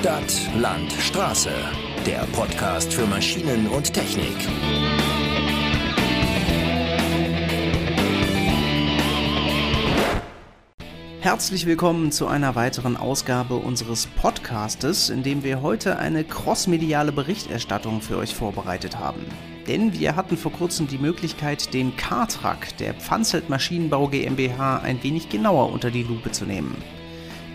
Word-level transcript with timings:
Stadt, 0.00 0.48
Land, 0.56 0.92
Straße. 0.92 1.50
Der 2.06 2.20
Podcast 2.30 2.94
für 2.94 3.04
Maschinen 3.04 3.66
und 3.66 3.92
Technik. 3.92 4.32
Herzlich 11.18 11.66
willkommen 11.66 12.12
zu 12.12 12.28
einer 12.28 12.54
weiteren 12.54 12.96
Ausgabe 12.96 13.56
unseres 13.56 14.06
Podcastes, 14.06 15.10
in 15.10 15.24
dem 15.24 15.42
wir 15.42 15.62
heute 15.62 15.98
eine 15.98 16.22
crossmediale 16.22 17.10
Berichterstattung 17.10 18.00
für 18.00 18.18
euch 18.18 18.36
vorbereitet 18.36 19.00
haben. 19.00 19.24
Denn 19.66 19.98
wir 19.98 20.14
hatten 20.14 20.36
vor 20.36 20.52
kurzem 20.52 20.86
die 20.86 20.98
Möglichkeit, 20.98 21.74
den 21.74 21.96
Kartrack 21.96 22.76
der 22.76 22.94
Pfanzelt 22.94 23.48
Maschinenbau 23.48 24.06
GmbH 24.06 24.78
ein 24.78 25.02
wenig 25.02 25.28
genauer 25.28 25.72
unter 25.72 25.90
die 25.90 26.04
Lupe 26.04 26.30
zu 26.30 26.44
nehmen. 26.44 26.76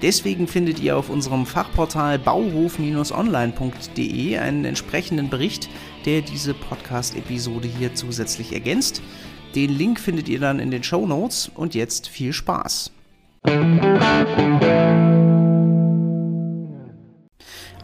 Deswegen 0.04 0.48
findet 0.48 0.80
ihr 0.82 0.98
auf 0.98 1.10
unserem 1.10 1.46
Fachportal 1.46 2.20
bauhof-online.de 2.20 4.38
einen 4.38 4.66
entsprechenden 4.66 5.30
Bericht, 5.30 5.70
der 6.06 6.22
diese 6.22 6.54
Podcast-Episode 6.54 7.70
hier 7.70 7.96
zusätzlich 7.96 8.52
ergänzt. 8.52 9.02
Den 9.56 9.70
Link 9.70 10.02
findet 10.02 10.28
ihr 10.28 10.42
dann 10.42 10.60
in 10.60 10.72
den 10.72 10.84
Show 10.84 11.08
Notes 11.08 11.50
und 11.56 11.74
jetzt 11.74 12.10
viel 12.10 12.34
Spaß. 12.34 12.92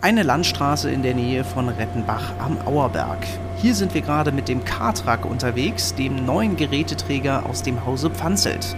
Eine 0.02 0.24
Landstraße 0.24 0.91
in 0.91 1.04
der 1.04 1.16
Nähe 1.16 1.46
von 1.46 1.70
Rettenbach 1.70 2.34
am 2.40 2.58
Auerberg. 2.68 3.26
Hier 3.62 3.76
sind 3.76 3.94
wir 3.94 4.02
gerade 4.02 4.34
mit 4.34 4.49
dem 4.49 4.66
Kartrak 4.66 5.24
unterwegs, 5.24 5.96
dem 5.96 6.26
neuen 6.26 6.58
Geräteträger 6.58 7.46
aus 7.46 7.63
dem 7.63 7.86
Hause 7.86 8.10
Pfanzelt. 8.10 8.76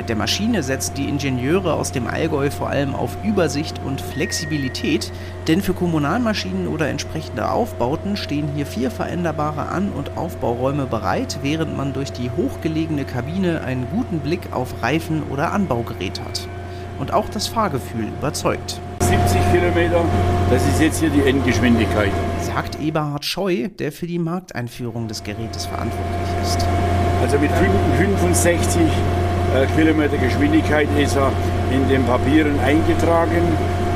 Mit 0.00 0.08
der 0.08 0.16
Maschine 0.16 0.62
setzen 0.62 0.94
die 0.94 1.10
Ingenieure 1.10 1.74
aus 1.74 1.92
dem 1.92 2.06
Allgäu 2.06 2.50
vor 2.50 2.70
allem 2.70 2.94
auf 2.94 3.18
Übersicht 3.22 3.78
und 3.84 4.00
Flexibilität, 4.00 5.12
denn 5.46 5.60
für 5.60 5.74
Kommunalmaschinen 5.74 6.68
oder 6.68 6.88
entsprechende 6.88 7.50
Aufbauten 7.50 8.16
stehen 8.16 8.48
hier 8.56 8.64
vier 8.64 8.90
veränderbare 8.90 9.68
An- 9.68 9.92
und 9.92 10.16
Aufbauräume 10.16 10.86
bereit, 10.86 11.40
während 11.42 11.76
man 11.76 11.92
durch 11.92 12.12
die 12.12 12.30
hochgelegene 12.30 13.04
Kabine 13.04 13.60
einen 13.60 13.86
guten 13.90 14.20
Blick 14.20 14.40
auf 14.52 14.82
Reifen 14.82 15.22
oder 15.24 15.52
Anbaugerät 15.52 16.18
hat. 16.24 16.48
Und 16.98 17.12
auch 17.12 17.28
das 17.28 17.46
Fahrgefühl 17.46 18.06
überzeugt. 18.06 18.80
70 19.02 19.38
Kilometer, 19.52 20.02
das 20.50 20.66
ist 20.66 20.80
jetzt 20.80 21.00
hier 21.00 21.10
die 21.10 21.28
Endgeschwindigkeit. 21.28 22.12
Sagt 22.40 22.80
Eberhard 22.80 23.26
Scheu, 23.26 23.68
der 23.68 23.92
für 23.92 24.06
die 24.06 24.18
Markteinführung 24.18 25.08
des 25.08 25.24
Gerätes 25.24 25.66
verantwortlich 25.66 26.42
ist. 26.42 26.66
Also 27.20 27.38
mit 27.38 27.50
65 27.50 28.80
äh, 28.80 29.19
Kilometer 29.74 30.16
Geschwindigkeit 30.16 30.88
ist 30.96 31.16
er 31.16 31.32
in 31.72 31.88
den 31.88 32.04
Papieren 32.04 32.58
eingetragen 32.60 33.42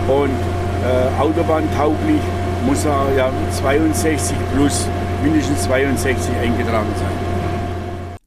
und 0.09 0.31
äh, 0.85 1.21
autobahntauglich 1.21 2.21
muss 2.67 2.85
er 2.85 3.15
ja 3.17 3.33
62 3.53 4.37
plus 4.53 4.89
mindestens 5.23 5.63
62 5.65 6.35
eingetragen 6.37 6.93
sein. 6.97 7.13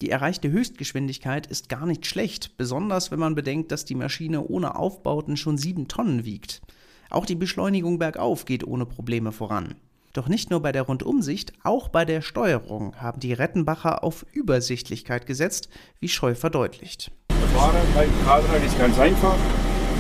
Die 0.02 0.10
erreichte 0.10 0.50
Höchstgeschwindigkeit 0.50 1.48
ist 1.48 1.68
gar 1.68 1.86
nicht 1.86 2.06
schlecht, 2.06 2.56
besonders 2.56 3.12
wenn 3.12 3.20
man 3.20 3.36
bedenkt, 3.36 3.74
dass 3.74 3.84
die 3.84 3.96
Maschine 3.96 4.44
ohne 4.44 4.76
Aufbauten 4.76 5.36
schon 5.36 5.58
7 5.58 5.90
Tonnen 5.90 6.24
wiegt. 6.24 6.62
Auch 7.10 7.26
die 7.26 7.36
Beschleunigung 7.36 8.00
bergauf 8.00 8.46
geht 8.46 8.66
ohne 8.66 8.86
Probleme 8.86 9.34
voran. 9.34 9.76
Doch 10.14 10.30
nicht 10.30 10.50
nur 10.50 10.62
bei 10.62 10.72
der 10.72 10.84
Rundumsicht, 10.84 11.54
auch 11.64 11.90
bei 11.90 12.06
der 12.06 12.22
Steuerung 12.22 12.96
haben 12.96 13.20
die 13.20 13.34
Rettenbacher 13.34 14.04
auf 14.04 14.26
Übersichtlichkeit 14.32 15.26
gesetzt, 15.26 15.70
wie 16.00 16.10
Scheu 16.10 16.34
verdeutlicht. 16.34 17.12
Fahrer 17.56 17.82
beim 17.96 18.10
Kadrad 18.26 18.66
ist 18.66 18.78
ganz 18.80 19.00
einfach. 19.00 19.36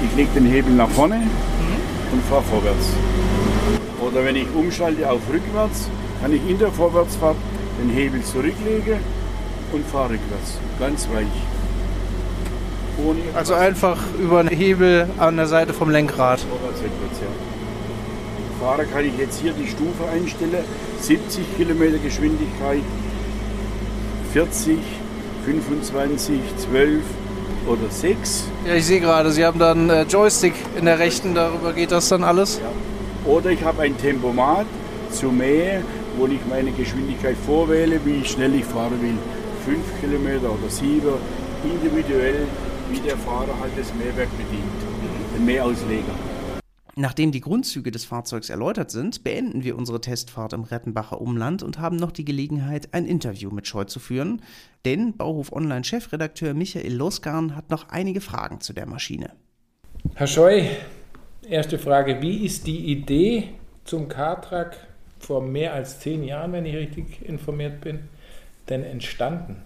Ich 0.03 0.15
lege 0.15 0.29
den 0.35 0.45
Hebel 0.45 0.73
nach 0.73 0.89
vorne 0.89 1.17
mhm. 1.17 2.13
und 2.13 2.23
fahre 2.25 2.43
vorwärts. 2.43 2.87
Oder 3.99 4.23
wenn 4.23 4.35
ich 4.35 4.47
umschalte 4.53 5.09
auf 5.09 5.21
rückwärts, 5.31 5.89
kann 6.21 6.33
ich 6.33 6.41
in 6.47 6.59
der 6.59 6.71
Vorwärtsfahrt 6.71 7.35
den 7.81 7.89
Hebel 7.89 8.21
zurücklegen 8.23 8.99
und 9.71 9.85
fahre 9.87 10.11
rückwärts. 10.11 10.59
Ganz 10.79 11.07
weich. 11.13 11.27
Ohne 13.05 13.19
also 13.35 13.53
einfach 13.53 13.97
über 14.19 14.39
einen 14.39 14.49
Hebel 14.49 15.07
an 15.17 15.37
der 15.37 15.47
Seite 15.47 15.73
vom 15.73 15.89
Lenkrad. 15.89 16.39
Vorwärts, 16.39 16.81
rückwärts, 16.81 17.19
ja. 17.21 18.65
Fahrer 18.65 18.85
kann 18.85 19.05
ich 19.05 19.17
jetzt 19.17 19.39
hier 19.39 19.53
die 19.53 19.67
Stufe 19.67 20.09
einstellen. 20.11 20.63
70 20.99 21.57
Kilometer 21.57 21.99
Geschwindigkeit, 21.99 22.81
40, 24.33 24.79
25, 25.45 26.39
12 26.57 27.03
oder 27.67 27.89
6. 27.89 28.45
Ja, 28.65 28.75
ich 28.75 28.85
sehe 28.85 28.99
gerade, 28.99 29.31
Sie 29.31 29.45
haben 29.45 29.59
dann 29.59 29.89
äh, 29.89 30.03
Joystick 30.03 30.53
in 30.77 30.85
der 30.85 30.99
rechten, 30.99 31.35
darüber 31.35 31.73
geht 31.73 31.91
das 31.91 32.09
dann 32.09 32.23
alles. 32.23 32.59
Ja. 32.61 33.31
Oder 33.31 33.51
ich 33.51 33.63
habe 33.63 33.81
ein 33.83 33.97
Tempomat 33.97 34.65
zu 35.11 35.27
Mähe, 35.27 35.83
wo 36.17 36.25
ich 36.27 36.39
meine 36.49 36.71
Geschwindigkeit 36.71 37.35
vorwähle, 37.45 37.99
wie 38.05 38.23
schnell 38.25 38.55
ich 38.55 38.65
fahren 38.65 38.99
will. 39.01 39.17
5 39.65 40.01
Kilometer 40.01 40.49
oder 40.51 40.69
7, 40.69 41.01
individuell, 41.63 42.47
wie 42.89 42.99
der 42.99 43.17
Fahrer 43.17 43.53
halt 43.59 43.73
das 43.77 43.93
Mähwerk 43.93 44.29
bedient, 44.37 44.63
den 45.35 45.45
Mähausleger. 45.45 46.26
Nachdem 46.99 47.31
die 47.31 47.41
Grundzüge 47.41 47.91
des 47.91 48.05
Fahrzeugs 48.05 48.49
erläutert 48.49 48.89
sind, 48.89 49.23
beenden 49.23 49.63
wir 49.63 49.77
unsere 49.77 50.01
Testfahrt 50.01 50.53
im 50.53 50.63
Rettenbacher 50.63 51.21
Umland 51.21 51.61
und 51.61 51.77
haben 51.77 51.95
noch 51.95 52.11
die 52.11 52.25
Gelegenheit, 52.25 52.91
ein 52.91 53.05
Interview 53.05 53.51
mit 53.51 53.67
Scheu 53.67 53.83
zu 53.83 53.99
führen, 53.99 54.41
denn 54.83 55.15
Bauhof 55.15 55.51
Online 55.51 55.83
Chefredakteur 55.83 56.55
Michael 56.55 56.95
Losgarn 56.95 57.55
hat 57.55 57.69
noch 57.69 57.89
einige 57.89 58.19
Fragen 58.19 58.61
zu 58.61 58.73
der 58.73 58.87
Maschine. 58.87 59.29
Herr 60.15 60.25
Scheu, 60.25 60.63
erste 61.47 61.77
Frage, 61.77 62.19
wie 62.23 62.43
ist 62.43 62.65
die 62.65 62.91
Idee 62.91 63.49
zum 63.83 64.07
Kartrack 64.07 64.87
vor 65.19 65.43
mehr 65.43 65.75
als 65.75 65.99
zehn 65.99 66.23
Jahren, 66.23 66.51
wenn 66.51 66.65
ich 66.65 66.75
richtig 66.75 67.23
informiert 67.23 67.79
bin, 67.79 67.99
denn 68.69 68.83
entstanden? 68.83 69.57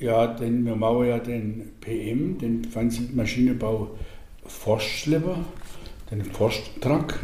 Ja, 0.00 0.26
denn 0.26 0.66
wir 0.66 0.74
machen 0.74 1.06
ja 1.06 1.20
den 1.20 1.70
PM, 1.80 2.36
den 2.38 2.66
Maschinenbau 3.14 3.90
Forstschlepper 4.44 5.44
den 6.10 6.24
Forsttruck, 6.24 7.18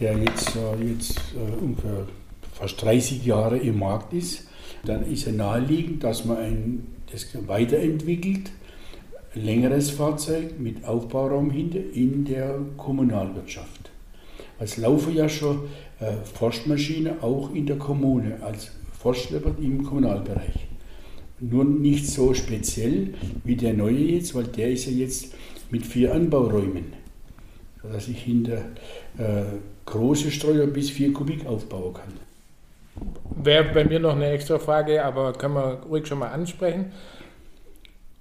der 0.00 0.16
jetzt, 0.18 0.56
äh, 0.56 0.84
jetzt 0.84 1.20
äh, 1.34 1.62
ungefähr 1.62 2.06
fast 2.52 2.82
30 2.82 3.24
Jahre 3.24 3.58
im 3.58 3.78
Markt 3.78 4.12
ist. 4.12 4.48
Dann 4.84 5.10
ist 5.10 5.26
es 5.26 5.34
naheliegend, 5.34 6.04
dass 6.04 6.24
man 6.24 6.38
ein, 6.38 6.86
das 7.10 7.26
weiterentwickelt, 7.46 8.50
längeres 9.34 9.90
Fahrzeug 9.90 10.58
mit 10.58 10.84
Aufbauraum 10.84 11.50
hinter 11.50 11.80
in 11.92 12.24
der 12.24 12.58
Kommunalwirtschaft. 12.76 13.90
Es 14.58 14.76
laufen 14.76 15.14
ja 15.14 15.28
schon 15.28 15.62
äh, 16.00 16.12
Forstmaschinen 16.34 17.20
auch 17.22 17.54
in 17.54 17.66
der 17.66 17.76
Kommune 17.76 18.38
als 18.42 18.72
Forstschlepper 18.98 19.54
im 19.60 19.84
Kommunalbereich. 19.84 20.66
Nur 21.40 21.64
nicht 21.64 22.06
so 22.06 22.34
speziell 22.34 23.14
wie 23.44 23.54
der 23.54 23.74
neue 23.74 23.98
jetzt, 23.98 24.34
weil 24.34 24.44
der 24.44 24.72
ist 24.72 24.86
ja 24.86 24.92
jetzt 24.92 25.34
mit 25.70 25.86
vier 25.86 26.12
Anbauräumen 26.12 26.97
dass 27.82 28.08
ich 28.08 28.22
hinter 28.22 28.58
äh, 29.18 29.44
große 29.86 30.30
Streuer 30.30 30.66
bis 30.66 30.90
4 30.90 31.12
Kubik 31.12 31.46
aufbauen 31.46 31.94
kann. 31.94 32.12
Wäre 33.42 33.72
bei 33.72 33.84
mir 33.84 34.00
noch 34.00 34.16
eine 34.16 34.30
extra 34.30 34.58
Frage, 34.58 35.04
aber 35.04 35.32
können 35.32 35.54
wir 35.54 35.80
ruhig 35.88 36.06
schon 36.06 36.18
mal 36.18 36.28
ansprechen. 36.28 36.92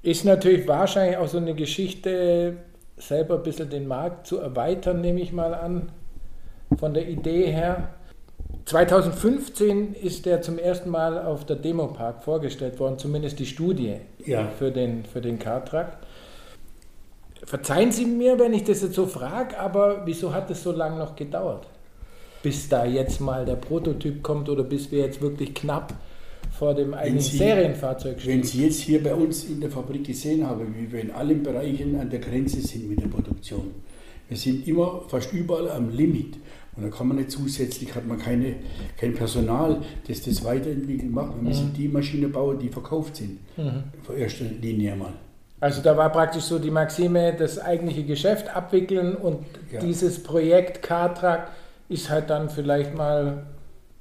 Ist 0.03 0.25
natürlich 0.25 0.68
wahrscheinlich 0.68 1.18
auch 1.18 1.28
so 1.28 1.38
eine 1.38 1.56
Geschichte, 1.56 2.57
selber 2.97 3.35
ein 3.35 3.44
bisschen 3.44 3.69
den 3.69 3.88
Markt 3.88 4.28
zu 4.28 4.38
erweitern, 4.38 5.01
nehme 5.01 5.19
ich 5.19 5.34
mal 5.34 5.53
an, 5.53 5.89
von 6.78 6.94
der 6.94 7.07
Idee 7.07 7.51
her. 7.51 7.89
2015 8.66 9.94
ist 9.94 10.25
der 10.25 10.41
zum 10.41 10.59
ersten 10.59 10.89
Mal 10.89 11.22
auf 11.25 11.45
der 11.45 11.56
Demopark 11.56 12.24
vorgestellt 12.24 12.79
worden, 12.79 12.97
zumindest 13.00 13.39
die 13.39 13.45
Studie 13.45 13.95
ja. 14.25 14.47
für 14.59 14.72
den, 14.72 15.06
für 15.06 15.22
den 15.22 15.39
Kartrack. 15.39 15.97
Verzeihen 17.48 17.94
Sie 17.94 18.06
mir, 18.06 18.38
wenn 18.38 18.54
ich 18.54 18.66
das 18.66 18.82
jetzt 18.82 18.96
so 18.96 19.06
frage, 19.06 19.58
aber 19.58 20.02
wieso 20.04 20.34
hat 20.34 20.52
es 20.52 20.64
so 20.64 20.74
lange 20.74 20.98
noch 20.98 21.16
gedauert? 21.16 21.66
Bis 22.44 22.68
da 22.68 22.86
jetzt 22.86 23.22
mal 23.22 23.46
der 23.46 23.56
Prototyp 23.56 24.22
kommt 24.22 24.50
oder 24.50 24.64
bis 24.64 24.92
wir 24.92 25.00
jetzt 25.00 25.22
wirklich 25.22 25.54
knapp 25.54 25.94
vor 26.52 26.74
dem 26.74 26.94
eigenen 26.94 27.22
Sie, 27.22 27.38
Serienfahrzeug 27.38 28.20
stehen? 28.20 28.34
Wenn 28.34 28.44
Sie 28.44 28.66
jetzt 28.66 28.82
hier 28.82 29.02
bei 29.02 29.16
uns 29.16 29.46
in 29.46 29.62
der 29.62 29.72
Fabrik 29.72 30.06
gesehen 30.06 30.46
haben, 30.46 30.76
wie 30.78 30.92
wir 30.92 31.00
in 31.00 31.12
allen 31.12 31.42
Bereichen 31.42 31.98
an 31.98 32.10
der 32.10 32.20
Grenze 32.20 32.60
sind 32.60 32.90
mit 32.90 33.02
der 33.02 33.08
Produktion. 33.08 33.72
Wir 34.28 34.36
sind 34.36 34.68
immer 34.68 35.04
fast 35.08 35.32
überall 35.32 35.72
am 35.72 35.90
Limit. 35.90 36.36
Und 36.76 36.84
da 36.84 36.90
kann 36.90 37.08
man 37.08 37.16
nicht 37.16 37.32
zusätzlich, 37.32 37.96
hat 37.96 38.06
man 38.06 38.20
keine, 38.20 38.56
kein 38.98 39.14
Personal, 39.14 39.82
das 40.06 40.22
das 40.22 40.44
weiterentwickeln 40.44 41.12
macht. 41.12 41.34
Wir 41.38 41.44
müssen 41.44 41.70
mhm. 41.70 41.74
die 41.76 41.88
Maschinen 41.88 42.30
bauen, 42.30 42.60
die 42.60 42.68
verkauft 42.68 43.16
sind. 43.16 43.40
Mhm. 43.56 43.84
Von 44.04 44.18
erster 44.18 44.44
Linie 44.44 44.92
einmal. 44.92 45.14
Also 45.59 45.81
da 45.81 45.98
war 45.98 46.12
praktisch 46.12 46.44
so 46.44 46.59
die 46.59 46.69
Maxime, 46.69 47.33
das 47.33 47.57
eigentliche 47.57 48.04
Geschäft 48.04 48.56
abwickeln 48.56 49.15
und 49.15 49.45
ja. 49.71 49.80
dieses 49.80 50.21
Projekt 50.21 50.83
Kartrack 50.83 51.50
ist 51.89 52.09
halt 52.09 52.30
dann 52.30 52.50
vielleicht 52.50 52.95
mal 52.95 53.48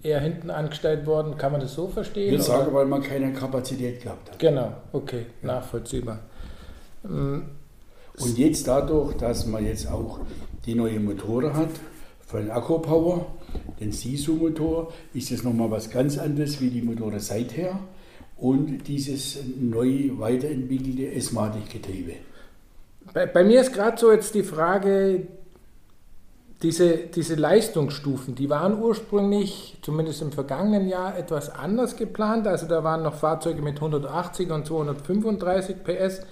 eher 0.03 0.21
hinten 0.21 0.51
angestellt 0.51 1.07
worden. 1.07 1.39
Kann 1.39 1.53
man 1.53 1.61
das 1.61 1.75
so 1.75 1.89
verstehen? 1.89 2.35
Ich 2.35 2.43
sagen, 2.43 2.75
weil 2.75 2.85
man 2.85 3.03
keine 3.03 3.33
Kapazität 3.33 4.03
gehabt 4.03 4.31
hat. 4.31 4.39
Genau, 4.39 4.73
okay, 4.93 5.27
ja. 5.43 5.49
nachvollziehbar. 5.49 6.19
Mm. 7.03 7.39
Und 8.19 8.39
jetzt 8.39 8.67
dadurch, 8.69 9.15
dass 9.17 9.47
man 9.47 9.65
jetzt 9.65 9.91
auch 9.91 10.21
die 10.65 10.75
neue 10.75 11.01
Motoren 11.01 11.55
hat, 11.55 11.71
von 12.27 12.51
Akku-Power, 12.51 13.27
den 13.79 13.93
Sisu-Motor, 13.93 14.93
ist 15.15 15.31
das 15.31 15.45
nochmal 15.45 15.71
was 15.71 15.91
ganz 15.91 16.19
anderes 16.19 16.61
wie 16.61 16.71
die 16.71 16.83
Motoren 16.83 17.21
seither 17.21 17.79
und 18.37 18.87
dieses 18.87 19.39
neu 19.59 20.11
weiterentwickelte 20.19 21.13
S-Matic-Getriebe. 21.13 22.13
Bei, 23.13 23.27
bei, 23.27 23.45
mir 23.45 23.61
ist 23.61 23.73
gerade 23.73 23.97
so 23.97 24.13
jetzt 24.13 24.35
die 24.35 24.43
Frage, 24.43 25.27
diese, 26.63 26.97
diese 26.97 27.35
Leistungsstufen, 27.35 28.35
die 28.35 28.51
waren 28.51 28.81
ursprünglich, 28.81 29.79
zumindest 29.83 30.23
im 30.23 30.33
vergangenen 30.33 30.89
Jahr, 30.89 31.17
etwas 31.17 31.51
anders 31.51 31.97
geplant. 31.97 32.47
Also 32.47 32.67
da 32.67 32.83
waren 32.83 33.03
noch 33.03 33.15
Fahrzeuge 33.15 33.63
mit 33.63 33.77
180 33.77 34.51
und 34.51 34.67
235 34.67 35.77
PS 35.85 36.23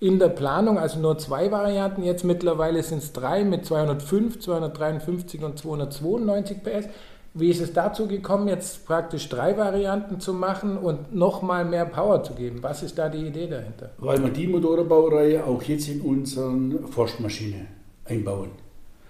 in 0.00 0.18
der 0.18 0.28
Planung, 0.28 0.78
also 0.78 0.98
nur 0.98 1.18
zwei 1.18 1.50
Varianten. 1.50 2.02
Jetzt 2.02 2.24
mittlerweile 2.24 2.82
sind 2.82 2.98
es 2.98 3.12
drei 3.12 3.44
mit 3.44 3.64
205, 3.64 4.40
253 4.40 5.42
und 5.42 5.58
292 5.58 6.62
PS. 6.62 6.88
Wie 7.36 7.50
ist 7.50 7.60
es 7.60 7.72
dazu 7.72 8.06
gekommen, 8.06 8.46
jetzt 8.46 8.86
praktisch 8.86 9.28
drei 9.28 9.56
Varianten 9.58 10.20
zu 10.20 10.32
machen 10.32 10.78
und 10.78 11.12
nochmal 11.12 11.64
mehr 11.64 11.84
Power 11.84 12.22
zu 12.22 12.32
geben? 12.34 12.62
Was 12.62 12.84
ist 12.84 12.96
da 12.96 13.08
die 13.08 13.26
Idee 13.26 13.48
dahinter? 13.48 13.90
Weil 13.98 14.22
wir 14.22 14.30
die 14.30 14.46
Motorenbaureihe 14.46 15.44
auch 15.44 15.60
jetzt 15.64 15.88
in 15.88 16.00
unseren 16.00 16.86
Forstmaschine 16.86 17.66
einbauen. 18.04 18.50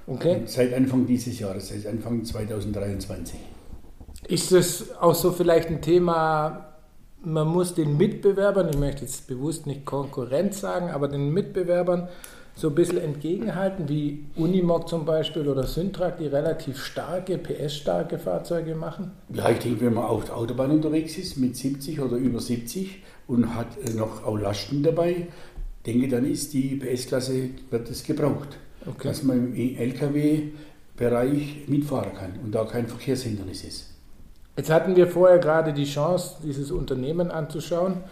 Okay. 0.06 0.36
Und 0.36 0.48
seit 0.48 0.72
Anfang 0.72 1.06
dieses 1.06 1.38
Jahres, 1.38 1.68
seit 1.68 1.86
Anfang 1.86 2.24
2023. 2.24 3.38
Ist 4.28 4.52
das 4.52 4.96
auch 4.98 5.14
so 5.14 5.30
vielleicht 5.30 5.68
ein 5.68 5.82
Thema, 5.82 6.74
man 7.22 7.46
muss 7.46 7.74
den 7.74 7.98
Mitbewerbern, 7.98 8.70
ich 8.70 8.78
möchte 8.78 9.02
jetzt 9.02 9.26
bewusst 9.26 9.66
nicht 9.66 9.84
Konkurrenz 9.84 10.60
sagen, 10.60 10.90
aber 10.90 11.08
den 11.08 11.30
Mitbewerbern 11.32 12.08
so 12.56 12.68
ein 12.68 12.74
bisschen 12.74 12.98
entgegenhalten, 12.98 13.88
wie 13.88 14.24
Unimog 14.36 14.88
zum 14.88 15.04
Beispiel 15.04 15.48
oder 15.48 15.64
Syntrack, 15.64 16.18
die 16.18 16.26
relativ 16.26 16.78
starke, 16.78 17.36
PS-starke 17.36 18.18
Fahrzeuge 18.18 18.74
machen? 18.76 19.10
Ja, 19.32 19.50
ich 19.50 19.58
denke, 19.58 19.86
wenn 19.86 19.94
man 19.94 20.04
auf 20.04 20.26
der 20.26 20.36
Autobahn 20.36 20.70
unterwegs 20.70 21.18
ist 21.18 21.36
mit 21.36 21.56
70 21.56 22.00
oder 22.00 22.16
über 22.16 22.40
70 22.40 23.02
und 23.26 23.54
hat 23.54 23.66
noch 23.96 24.24
auch 24.24 24.36
Lasten 24.36 24.82
dabei, 24.84 25.26
denke 25.84 26.08
dann 26.08 26.24
ist 26.24 26.52
die 26.52 26.76
PS-Klasse, 26.76 27.50
wird 27.70 27.90
es 27.90 28.04
gebraucht. 28.04 28.56
Okay. 28.86 29.08
Dass 29.08 29.22
man 29.22 29.54
im 29.54 29.76
LKW-Bereich 29.76 31.64
mitfahren 31.66 32.14
kann 32.14 32.34
und 32.44 32.54
da 32.54 32.64
kein 32.64 32.86
Verkehrshindernis 32.86 33.64
ist. 33.64 33.90
Jetzt 34.56 34.70
hatten 34.70 34.94
wir 34.94 35.08
vorher 35.08 35.38
gerade 35.38 35.72
die 35.72 35.86
Chance, 35.86 36.36
dieses 36.44 36.70
Unternehmen 36.70 37.30
anzuschauen. 37.32 38.04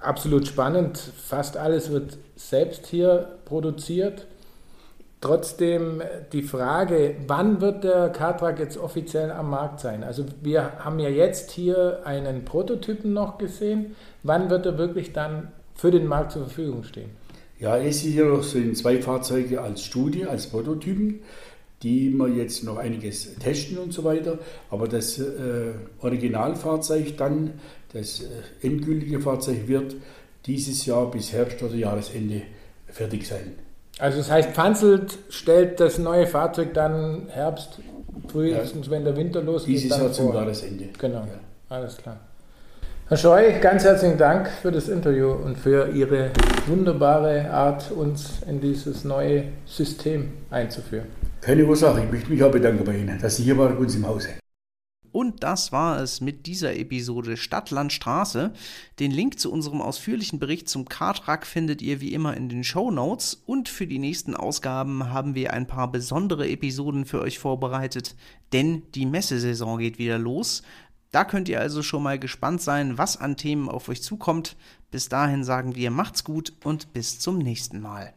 Absolut 0.00 0.46
spannend. 0.46 0.98
Fast 0.98 1.56
alles 1.56 1.90
wird 1.90 2.18
selbst 2.36 2.86
hier 2.86 3.38
produziert. 3.44 4.26
Trotzdem 5.20 6.00
die 6.32 6.42
Frage, 6.42 7.16
wann 7.26 7.60
wird 7.60 7.82
der 7.82 8.10
Cartrack 8.10 8.60
jetzt 8.60 8.78
offiziell 8.78 9.32
am 9.32 9.50
Markt 9.50 9.80
sein? 9.80 10.04
Also 10.04 10.24
wir 10.42 10.78
haben 10.78 11.00
ja 11.00 11.08
jetzt 11.08 11.50
hier 11.50 12.02
einen 12.04 12.44
Prototypen 12.44 13.12
noch 13.12 13.36
gesehen. 13.36 13.96
Wann 14.22 14.48
wird 14.48 14.64
er 14.66 14.78
wirklich 14.78 15.12
dann 15.12 15.50
für 15.74 15.90
den 15.90 16.06
Markt 16.06 16.32
zur 16.32 16.42
Verfügung 16.42 16.84
stehen? 16.84 17.10
Ja, 17.58 17.76
es 17.76 18.04
ist 18.04 18.12
hier 18.12 18.26
noch 18.26 18.44
so 18.44 18.58
in 18.58 18.76
zwei 18.76 19.02
Fahrzeuge 19.02 19.60
als 19.60 19.82
Studie, 19.82 20.26
als 20.26 20.46
Prototypen 20.46 21.22
die 21.82 22.10
wir 22.10 22.28
jetzt 22.28 22.64
noch 22.64 22.76
einiges 22.76 23.34
testen 23.36 23.78
und 23.78 23.92
so 23.92 24.04
weiter. 24.04 24.38
Aber 24.70 24.88
das 24.88 25.18
äh, 25.18 25.72
Originalfahrzeug 26.00 27.16
dann, 27.16 27.54
das 27.92 28.20
äh, 28.20 28.66
endgültige 28.66 29.20
Fahrzeug 29.20 29.68
wird 29.68 29.94
dieses 30.46 30.86
Jahr 30.86 31.10
bis 31.10 31.32
Herbst 31.32 31.62
oder 31.62 31.74
Jahresende 31.74 32.42
fertig 32.86 33.26
sein. 33.26 33.54
Also 33.98 34.18
das 34.18 34.30
heißt, 34.30 34.50
Pfanzelt 34.50 35.18
stellt 35.28 35.80
das 35.80 35.98
neue 35.98 36.26
Fahrzeug 36.26 36.72
dann 36.74 37.28
Herbst, 37.28 37.80
frühestens 38.28 38.86
ja, 38.86 38.92
wenn 38.92 39.04
der 39.04 39.16
Winter 39.16 39.42
losgeht. 39.42 39.74
Dieses 39.74 39.96
Jahr 39.96 40.12
zum 40.12 40.32
Jahresende. 40.32 40.86
Genau, 40.98 41.18
ja. 41.18 41.40
alles 41.68 41.96
klar. 41.96 42.20
Herr 43.08 43.16
Scheu, 43.16 43.58
ganz 43.60 43.84
herzlichen 43.84 44.18
Dank 44.18 44.48
für 44.48 44.70
das 44.70 44.88
Interview 44.88 45.32
und 45.32 45.56
für 45.56 45.88
Ihre 45.88 46.30
wunderbare 46.66 47.50
Art, 47.50 47.90
uns 47.90 48.42
in 48.46 48.60
dieses 48.60 49.02
neue 49.04 49.44
System 49.64 50.32
einzuführen. 50.50 51.06
Keine 51.48 51.64
Ursache, 51.64 52.04
ich 52.04 52.10
möchte 52.10 52.28
mich 52.28 52.42
auch 52.42 52.50
bedanken 52.50 52.84
bei 52.84 52.98
Ihnen, 52.98 53.18
dass 53.22 53.38
Sie 53.38 53.44
hier 53.44 53.56
waren 53.56 53.74
bei 53.74 53.80
uns 53.80 53.94
im 53.94 54.06
Hause. 54.06 54.38
Und 55.12 55.42
das 55.42 55.72
war 55.72 55.98
es 55.98 56.20
mit 56.20 56.44
dieser 56.44 56.76
Episode 56.76 57.38
Stadt, 57.38 57.70
Land, 57.70 57.90
Straße. 57.94 58.52
Den 58.98 59.10
Link 59.10 59.38
zu 59.40 59.50
unserem 59.50 59.80
ausführlichen 59.80 60.38
Bericht 60.40 60.68
zum 60.68 60.90
Kartrack 60.90 61.46
findet 61.46 61.80
ihr 61.80 62.02
wie 62.02 62.12
immer 62.12 62.36
in 62.36 62.50
den 62.50 62.64
Show 62.64 62.90
Notes. 62.90 63.32
Und 63.46 63.70
für 63.70 63.86
die 63.86 63.98
nächsten 63.98 64.36
Ausgaben 64.36 65.08
haben 65.08 65.34
wir 65.34 65.54
ein 65.54 65.66
paar 65.66 65.90
besondere 65.90 66.46
Episoden 66.46 67.06
für 67.06 67.22
euch 67.22 67.38
vorbereitet, 67.38 68.14
denn 68.52 68.82
die 68.94 69.06
Messesaison 69.06 69.78
geht 69.78 69.98
wieder 69.98 70.18
los. 70.18 70.62
Da 71.12 71.24
könnt 71.24 71.48
ihr 71.48 71.62
also 71.62 71.82
schon 71.82 72.02
mal 72.02 72.18
gespannt 72.18 72.60
sein, 72.60 72.98
was 72.98 73.16
an 73.16 73.38
Themen 73.38 73.70
auf 73.70 73.88
euch 73.88 74.02
zukommt. 74.02 74.54
Bis 74.90 75.08
dahin 75.08 75.44
sagen 75.44 75.76
wir 75.76 75.90
macht's 75.90 76.24
gut 76.24 76.52
und 76.62 76.92
bis 76.92 77.18
zum 77.18 77.38
nächsten 77.38 77.80
Mal. 77.80 78.12